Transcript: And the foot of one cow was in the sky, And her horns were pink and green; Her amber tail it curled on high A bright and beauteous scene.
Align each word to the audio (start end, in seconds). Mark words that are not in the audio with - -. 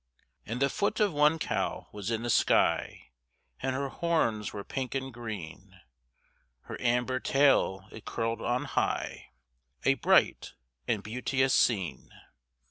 And 0.47 0.59
the 0.59 0.67
foot 0.71 0.99
of 0.99 1.13
one 1.13 1.37
cow 1.37 1.87
was 1.91 2.09
in 2.09 2.23
the 2.23 2.31
sky, 2.31 3.11
And 3.61 3.75
her 3.75 3.89
horns 3.89 4.51
were 4.51 4.63
pink 4.63 4.95
and 4.95 5.13
green; 5.13 5.79
Her 6.61 6.75
amber 6.81 7.19
tail 7.19 7.85
it 7.91 8.03
curled 8.03 8.41
on 8.41 8.63
high 8.65 9.29
A 9.85 9.93
bright 9.93 10.53
and 10.87 11.03
beauteous 11.03 11.53
scene. 11.53 12.11